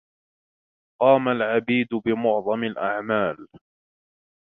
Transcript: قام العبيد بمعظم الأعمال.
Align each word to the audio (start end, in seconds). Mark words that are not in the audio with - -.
قام 1.01 1.27
العبيد 1.29 1.87
بمعظم 2.05 2.63
الأعمال. 2.63 3.47